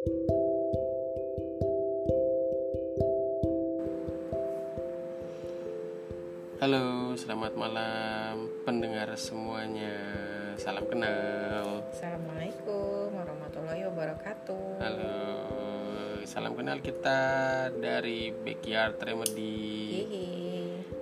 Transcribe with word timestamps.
Halo, 0.00 0.16
selamat 7.20 7.52
malam 7.52 8.48
pendengar 8.64 9.12
semuanya. 9.20 9.92
Salam 10.56 10.88
kenal. 10.88 11.84
Assalamualaikum 11.92 13.12
warahmatullahi 13.12 13.84
wabarakatuh. 13.92 14.80
Halo, 14.80 15.20
salam 16.24 16.56
kenal 16.56 16.80
kita 16.80 17.20
dari 17.76 18.32
Backyard 18.32 18.96
Remedy. 19.04 20.00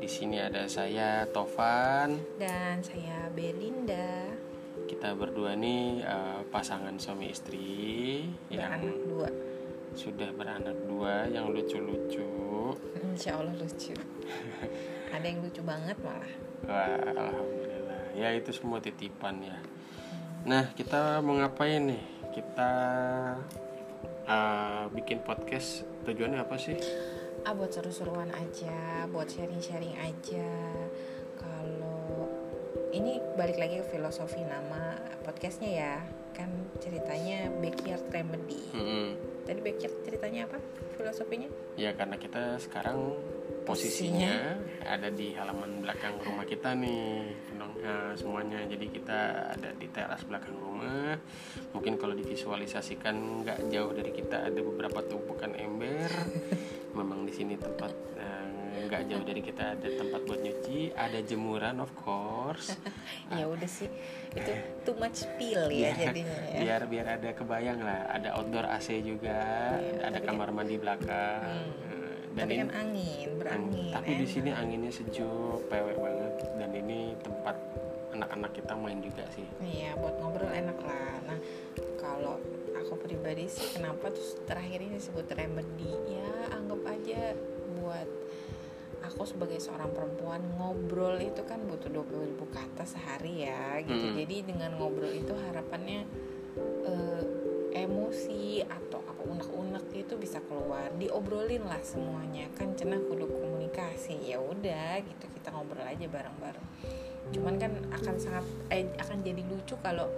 Di 0.00 0.08
sini 0.08 0.40
ada 0.40 0.64
saya 0.72 1.28
Tovan. 1.28 2.16
Dan 2.40 2.80
saya 2.80 3.28
Belinda, 3.28 4.32
Kita 4.86 5.12
berdua 5.18 5.58
nih 5.58 6.00
eh, 6.06 6.40
pasangan 6.48 6.94
suami 6.96 7.34
istri 7.34 8.22
yang 8.48 8.70
beranak 8.70 8.96
dua. 9.02 9.28
sudah 9.96 10.30
beranak 10.32 10.76
dua 10.86 11.26
yang 11.26 11.50
lucu-lucu. 11.50 12.26
Insya 13.02 13.36
Allah 13.38 13.54
lucu. 13.58 13.94
Ada 15.14 15.26
yang 15.26 15.42
lucu 15.42 15.60
banget 15.66 15.96
malah. 16.00 16.32
Wah, 16.70 16.98
alhamdulillah. 17.02 18.02
Ya 18.14 18.32
itu 18.32 18.50
semua 18.54 18.78
titipan 18.80 19.42
ya. 19.42 19.58
Nah, 20.46 20.70
kita 20.78 21.18
mau 21.26 21.34
ngapain 21.34 21.82
nih? 21.90 22.02
Kita 22.30 22.70
uh, 24.26 24.84
bikin 24.92 25.22
podcast 25.22 25.82
tujuannya 26.04 26.38
apa 26.42 26.56
sih? 26.58 26.76
Ah 27.46 27.54
buat 27.54 27.70
seru-seruan 27.70 28.30
aja, 28.34 29.06
buat 29.10 29.30
sharing-sharing 29.30 29.94
aja. 30.02 30.50
Kalau 31.38 31.85
ini 32.96 33.20
balik 33.36 33.60
lagi 33.60 33.84
ke 33.84 33.86
filosofi 33.92 34.40
nama 34.40 34.96
podcastnya 35.20 35.70
ya, 35.70 35.94
kan 36.32 36.48
ceritanya 36.80 37.52
backyard 37.60 38.08
remedy. 38.08 38.72
Mm-mm. 38.72 39.06
Tadi 39.44 39.60
backyard 39.60 39.94
ceritanya 40.00 40.48
apa? 40.48 40.58
Filosofinya? 40.96 41.52
Ya 41.76 41.92
karena 41.92 42.16
kita 42.16 42.56
sekarang 42.56 43.20
posisinya 43.68 44.56
ada 44.88 45.12
di 45.12 45.36
halaman 45.36 45.84
belakang 45.84 46.16
rumah 46.24 46.48
kita 46.48 46.72
nih, 46.72 47.36
pendengar 47.52 48.16
semuanya. 48.16 48.64
Jadi 48.64 48.86
kita 48.88 49.52
ada 49.52 49.70
di 49.76 49.86
teras 49.92 50.24
belakang 50.24 50.56
rumah. 50.56 51.20
Mungkin 51.76 52.00
kalau 52.00 52.16
divisualisasikan 52.16 53.44
nggak 53.44 53.68
jauh 53.68 53.92
dari 53.92 54.08
kita 54.16 54.48
ada 54.48 54.60
beberapa 54.64 55.04
tumpukan 55.04 55.52
ember. 55.52 56.08
Di 57.26 57.32
sini 57.32 57.54
tempat 57.56 57.90
eh, 58.14 58.46
nggak 58.82 59.02
jauh 59.04 59.24
dari 59.24 59.40
kita 59.40 59.74
ada 59.74 59.88
tempat 59.90 60.20
buat 60.22 60.38
nyuci, 60.38 60.94
ada 60.94 61.18
jemuran 61.20 61.76
of 61.76 61.90
course. 61.96 62.70
ya 63.34 63.44
udah 63.44 63.66
sih, 63.68 63.90
itu 64.30 64.52
too 64.80 64.94
much 64.94 65.26
pill 65.34 65.66
ya 65.68 65.90
jadinya 65.92 66.38
ya. 66.48 66.58
biar 66.60 66.80
biar 66.86 67.06
ada 67.12 67.30
kebayang 67.32 67.80
lah 67.80 68.06
ada 68.08 68.32
outdoor 68.32 68.64
AC 68.64 69.02
juga 69.02 69.74
Iya, 69.74 70.06
ada 70.06 70.16
tapi 70.16 70.24
kamar 70.24 70.48
mandi 70.50 70.76
belakang 70.76 71.42
Hmm. 71.42 71.82
Eh, 71.84 72.14
dan 72.32 72.44
Tapi 72.44 72.52
ini 72.52 72.60
kan 72.60 72.70
angin, 72.76 73.28
berangin. 73.34 73.90
tapi 73.90 74.08
di 74.08 74.16
enak. 74.20 74.30
sini 74.30 74.50
anginnya 74.52 74.92
sejuk 74.92 75.58
pewek 75.66 75.96
banget 75.96 76.32
dan 76.54 76.70
ini 76.70 76.98
tempat 77.18 77.56
anak-anak 78.12 78.50
kita 78.52 78.72
main 78.72 79.00
juga 79.00 79.24
sih 79.30 79.46
Iya, 79.58 79.96
buat 79.96 80.14
ngobrol 80.16 80.48
enak 80.48 80.78
lah. 80.78 81.12
Nah, 81.26 81.38
kalau 82.06 82.38
aku 82.78 82.94
pribadi 83.02 83.50
sih 83.50 83.74
kenapa 83.74 84.14
terus 84.14 84.38
terakhir 84.46 84.78
ini 84.78 85.02
disebut 85.02 85.26
remedy? 85.34 85.90
Ya, 86.06 86.54
anggap 86.54 86.80
aja 86.86 87.34
buat 87.82 88.08
aku 89.02 89.22
sebagai 89.26 89.58
seorang 89.58 89.90
perempuan 89.90 90.42
ngobrol 90.54 91.18
itu 91.18 91.42
kan 91.42 91.62
butuh 91.66 91.90
20 91.90 92.30
ribu 92.30 92.46
kata 92.54 92.86
sehari 92.86 93.46
ya 93.50 93.82
gitu. 93.82 94.06
Mm. 94.14 94.16
Jadi 94.22 94.36
dengan 94.46 94.70
ngobrol 94.78 95.10
itu 95.10 95.34
harapannya 95.34 96.06
eh, 96.86 97.22
emosi 97.76 98.64
atau 98.64 99.04
apa 99.04 99.22
unek-unek 99.28 99.92
itu 99.92 100.14
bisa 100.16 100.40
keluar 100.48 100.88
diobrolin 100.96 101.68
lah 101.68 101.80
semuanya 101.84 102.48
kan 102.56 102.72
cenah 102.72 103.04
kudu 103.04 103.28
komunikasi 103.28 104.16
ya 104.32 104.40
udah 104.40 105.04
gitu 105.04 105.24
kita 105.36 105.52
ngobrol 105.52 105.84
aja 105.84 106.08
bareng-bareng 106.08 106.66
cuman 107.36 107.54
kan 107.60 107.72
akan 107.92 108.14
sangat 108.16 108.44
eh, 108.72 108.88
akan 108.96 109.20
jadi 109.20 109.42
lucu 109.44 109.76
kalau 109.84 110.08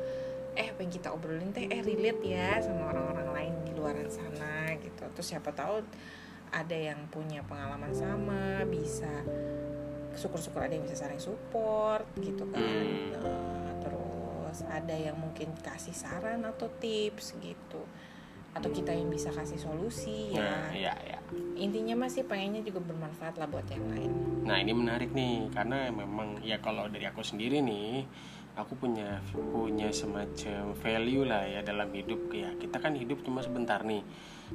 eh 0.59 0.75
apa 0.75 0.83
yang 0.83 0.91
kita 0.91 1.15
obrolin 1.15 1.55
teh 1.55 1.71
eh 1.71 1.81
relate 1.87 2.23
ya 2.27 2.59
sama 2.59 2.91
orang-orang 2.91 3.29
lain 3.31 3.55
di 3.63 3.73
luar 3.79 3.95
sana 4.11 4.75
gitu. 4.83 5.07
Terus 5.15 5.27
siapa 5.31 5.55
tahu 5.55 5.87
ada 6.51 6.75
yang 6.75 7.07
punya 7.15 7.47
pengalaman 7.47 7.95
sama 7.95 8.67
bisa 8.67 9.23
syukur-syukur 10.19 10.67
ada 10.67 10.75
yang 10.75 10.83
bisa 10.83 10.99
saling 10.99 11.23
support 11.23 12.03
gitu 12.19 12.43
kan. 12.51 12.59
Hmm. 12.59 13.15
Nah, 13.23 13.73
terus 13.79 14.59
ada 14.67 14.95
yang 14.99 15.15
mungkin 15.15 15.55
kasih 15.63 15.95
saran 15.95 16.43
atau 16.43 16.67
tips 16.83 17.39
gitu. 17.39 17.87
Atau 18.51 18.75
kita 18.75 18.91
yang 18.91 19.07
bisa 19.07 19.31
kasih 19.31 19.61
solusi 19.61 20.35
nah 20.35 20.75
ya 20.75 20.91
ya 20.99 21.15
ya 21.15 21.19
intinya 21.59 22.09
masih 22.09 22.25
pengennya 22.25 22.65
juga 22.65 22.81
bermanfaat 22.83 23.37
lah 23.37 23.47
buat 23.47 23.67
yang 23.69 23.85
lain. 23.93 24.11
Nah 24.49 24.57
ini 24.59 24.73
menarik 24.73 25.13
nih 25.13 25.53
karena 25.53 25.93
memang 25.93 26.41
ya 26.41 26.59
kalau 26.59 26.89
dari 26.89 27.05
aku 27.05 27.21
sendiri 27.21 27.61
nih 27.61 28.09
aku 28.59 28.75
punya 28.75 29.23
punya 29.31 29.89
semacam 29.89 30.75
value 30.75 31.23
lah 31.23 31.47
ya 31.47 31.63
dalam 31.63 31.89
hidup 31.95 32.27
ya 32.35 32.51
kita 32.59 32.83
kan 32.83 32.99
hidup 32.99 33.23
cuma 33.23 33.39
sebentar 33.39 33.81
nih 33.87 34.03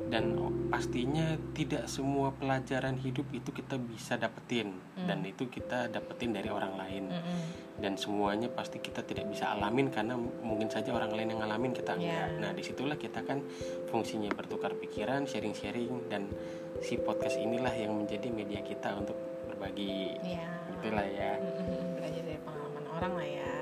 dan 0.10 0.34
pastinya 0.68 1.38
tidak 1.54 1.86
semua 1.86 2.34
pelajaran 2.34 2.98
hidup 2.98 3.30
itu 3.32 3.54
kita 3.54 3.78
bisa 3.78 4.18
dapetin 4.18 4.76
Hmm. 4.94 5.10
dan 5.10 5.20
itu 5.26 5.50
kita 5.50 5.90
dapetin 5.90 6.38
dari 6.38 6.54
orang 6.54 6.78
lain 6.78 7.10
Mm-mm. 7.10 7.40
dan 7.82 7.98
semuanya 7.98 8.46
pasti 8.46 8.78
kita 8.78 9.02
tidak 9.02 9.26
bisa 9.26 9.50
alamin 9.50 9.90
karena 9.90 10.14
mungkin 10.18 10.70
saja 10.70 10.94
orang 10.94 11.10
lain 11.10 11.34
yang 11.34 11.42
ngalamin 11.42 11.74
kita 11.74 11.98
enggak. 11.98 12.30
Ya. 12.30 12.38
Nah 12.38 12.54
di 12.54 12.62
situlah 12.62 12.94
kita 12.94 13.26
kan 13.26 13.42
fungsinya 13.90 14.30
bertukar 14.32 14.78
pikiran, 14.78 15.26
sharing-sharing 15.26 16.14
dan 16.14 16.30
si 16.78 17.02
podcast 17.02 17.42
inilah 17.42 17.74
yang 17.74 17.98
menjadi 17.98 18.30
media 18.30 18.62
kita 18.62 18.94
untuk 18.94 19.18
berbagi. 19.50 20.14
ya 20.22 20.46
Itulah 20.78 21.08
ya. 21.10 21.32
Mm-mm, 21.42 21.98
belajar 21.98 22.22
dari 22.22 22.40
pengalaman 22.46 22.84
orang 22.94 23.14
lah 23.18 23.28
ya 23.28 23.53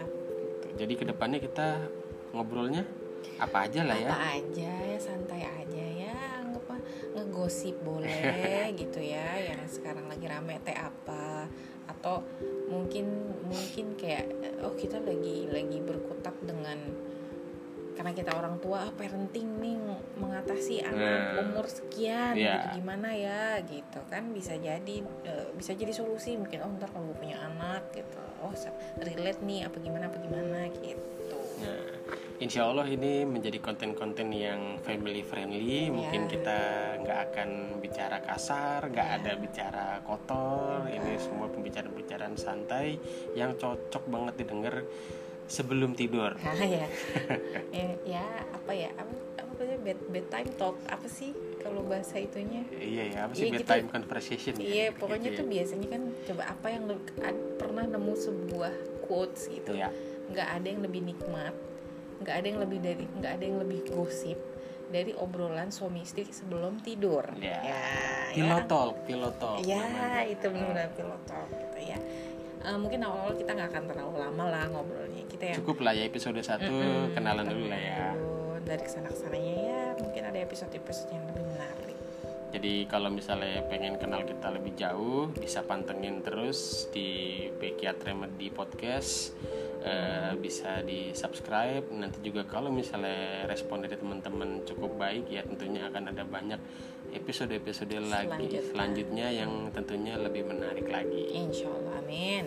Jadi 0.81 0.93
ke 0.97 1.05
depannya 1.05 1.37
kita 1.37 1.85
ngobrolnya 2.33 2.81
apa 3.37 3.69
aja 3.69 3.81
lah 3.85 3.97
ya. 3.97 4.09
apa 4.09 4.17
aja 4.37 4.73
ya 4.81 4.97
santai 4.97 5.41
aja 5.45 5.85
ya 6.05 6.17
anggap 6.41 6.77
ngegosip 7.13 7.77
boleh 7.85 8.69
gitu 8.81 9.01
ya 9.01 9.37
yang 9.37 9.61
sekarang 9.69 10.09
lagi 10.09 10.25
rame 10.25 10.57
teh 10.61 10.73
apa 10.73 11.45
atau 11.89 12.21
mungkin 12.69 13.05
mungkin 13.45 13.97
kayak 13.97 14.29
oh 14.63 14.73
kita 14.77 15.01
lagi 15.01 15.49
lagi 15.49 15.77
berkutat 15.81 16.33
dengan 16.45 16.79
karena 17.97 18.11
kita 18.15 18.31
orang 18.33 18.57
tua 18.63 18.87
ah, 18.87 18.91
parenting 18.95 19.59
nih 19.61 19.77
mengatasi 20.61 20.75
anak 20.85 21.01
Nah. 21.01 21.41
umur 21.43 21.65
sekian 21.67 22.33
Iya. 22.37 22.53
gitu 22.53 22.67
gimana 22.77 23.09
ya 23.11 23.43
gitu 23.63 23.99
kan 24.07 24.23
bisa 24.31 24.53
jadi 24.55 24.95
eh, 25.25 25.47
bisa 25.51 25.71
jadi 25.73 25.89
solusi 25.91 26.37
mungkin 26.37 26.61
oh 26.61 26.69
ntar 26.77 26.89
kalau 26.89 27.09
gue 27.09 27.17
punya 27.17 27.37
anak 27.41 27.89
gitu 27.91 28.21
oh 28.39 28.53
relate 28.99 29.41
nih 29.41 29.65
apa 29.65 29.77
gimana 29.79 30.05
apa 30.07 30.17
gimana 30.19 30.69
gitu 30.71 31.09
Nah, 31.61 31.93
insya 32.39 32.65
Allah 32.65 32.89
ini 32.89 33.21
menjadi 33.21 33.61
konten-konten 33.61 34.33
yang 34.33 34.81
family 34.81 35.21
friendly. 35.21 35.93
Mungkin 35.93 36.25
Ya. 36.25 36.29
kita 36.31 36.59
nggak 36.97 37.19
akan 37.29 37.49
bicara 37.77 38.17
kasar, 38.17 38.89
nggak 38.89 39.05
Ya. 39.05 39.17
ada 39.21 39.31
bicara 39.37 39.87
kotor. 40.01 40.89
Ini 40.89 40.97
Enggak. 40.97 41.21
semua 41.21 41.45
pembicaraan-pembicaraan 41.47 42.33
santai 42.33 42.97
yang 43.37 43.53
cocok 43.53 44.09
banget 44.09 44.41
didengar 44.41 44.81
sebelum 45.45 45.93
tidur. 45.93 46.33
Nah, 46.33 46.57
ya. 46.65 46.89
ya, 47.69 47.85
ya 48.09 48.25
ya? 48.25 48.25
Bed 49.91 49.99
bedtime 50.07 50.51
talk? 50.55 50.79
Apa 50.87 51.07
sih 51.11 51.35
kalau 51.59 51.83
bahasa 51.83 52.15
itunya? 52.15 52.63
Iya 52.71 53.03
ya, 53.11 53.19
apa 53.27 53.33
sih 53.35 53.51
Iya, 53.51 53.59
bedtime 53.59 53.87
conversation 53.91 54.53
ya? 54.55 54.63
Iya, 54.63 54.85
Gitu 54.87 54.99
pokoknya 55.03 55.29
ya. 55.35 55.37
tuh 55.43 55.45
biasanya 55.51 55.87
kan 55.91 56.01
coba 56.31 56.43
apa 56.47 56.67
yang 56.71 56.83
pernah 57.59 57.85
nemu 57.91 58.13
sebuah 58.15 58.73
quotes 59.03 59.51
gitu. 59.51 59.75
Iya. 59.75 59.91
Nggak 60.31 60.47
ada 60.47 60.67
yang 60.71 60.81
lebih 60.87 61.01
nikmat, 61.03 61.53
nggak 62.23 62.35
ada 62.39 62.47
yang 62.47 62.59
lebih 62.63 62.79
dari 62.79 63.05
nggak 63.19 63.31
ada 63.35 63.43
yang 63.43 63.57
lebih 63.59 63.79
gosip 63.91 64.39
dari 64.91 65.11
obrolan 65.15 65.71
suami 65.75 66.07
istri 66.07 66.23
sebelum 66.23 66.79
tidur. 66.79 67.27
Iya. 67.35 67.59
Ya, 67.59 67.79
ya. 68.31 68.63
talk, 68.63 69.03
pillow 69.03 69.31
talk. 69.35 69.59
Ya, 69.67 69.83
namanya. 69.83 70.23
itu 70.23 70.45
benar-benar 70.47 70.89
pillow 70.95 71.19
talk 71.27 71.47
gitu 71.51 71.79
ya. 71.83 71.99
Eh, 72.61 72.77
mungkin 72.77 73.01
awal-awal 73.01 73.33
kita 73.35 73.51
nggak 73.57 73.69
akan 73.73 73.83
terlalu 73.89 74.15
lama 74.21 74.43
lah 74.47 74.63
ngobrolnya. 74.71 75.23
Kita 75.27 75.43
yang 75.51 75.57
Cukup 75.59 75.81
lah 75.83 75.93
ya 75.97 76.03
episode 76.05 76.37
satu 76.39 76.69
Mm-mm, 76.71 77.11
kenalan 77.17 77.45
dulu 77.49 77.65
lah 77.67 77.81
ya. 77.81 78.13
Dulu. 78.61 78.69
dari 78.69 78.83
ke 78.85 78.91
sana 78.91 79.09
ke 79.09 79.17
sananya 79.17 79.55
ya 79.57 79.81
mungkin 79.97 80.21
ada 80.23 80.39
episode-episode 80.39 81.09
yang 81.11 81.25
lebih 81.29 81.43
menarik 81.49 81.97
Jadi 82.51 82.83
kalau 82.83 83.07
misalnya 83.07 83.63
pengen 83.71 83.95
kenal 83.95 84.27
kita 84.27 84.51
lebih 84.51 84.75
jauh, 84.75 85.31
bisa 85.31 85.63
pantengin 85.63 86.19
terus 86.19 86.91
di 86.91 87.47
Backyard 87.47 88.03
Remedy 88.03 88.51
Podcast. 88.51 89.31
Eh, 89.79 90.35
bisa 90.35 90.83
di 90.83 91.15
subscribe. 91.15 91.87
Nanti 91.95 92.19
juga 92.19 92.43
kalau 92.43 92.67
misalnya 92.67 93.47
respon 93.47 93.87
dari 93.87 93.95
teman-teman 93.95 94.67
cukup 94.67 94.99
baik, 94.99 95.31
ya 95.31 95.47
tentunya 95.47 95.87
akan 95.87 96.11
ada 96.11 96.27
banyak 96.27 96.59
episode-episode 97.15 97.95
lagi 98.03 98.27
Selanjutnya. 98.27 98.61
selanjutnya 98.67 99.27
yang 99.31 99.51
tentunya 99.71 100.19
lebih 100.19 100.43
menarik 100.51 100.91
lagi. 100.91 101.31
insya 101.31 101.71
Allah 101.71 102.03
amin 102.03 102.45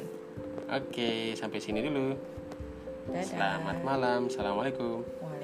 Oke, 0.69 1.33
sampai 1.33 1.61
sini 1.61 1.81
dulu. 1.81 2.13
Dadah. 3.09 3.25
Selamat 3.25 3.79
malam. 3.81 4.29
Assalamualaikum. 4.29 5.01
Waalaikumsalam 5.01 5.44